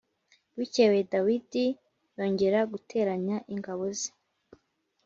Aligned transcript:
Bukeye 0.55 0.99
Dawidi 1.11 1.65
yongera 2.17 2.59
guteranya 2.71 3.37
ingabo 3.53 3.83
zose 3.97 4.07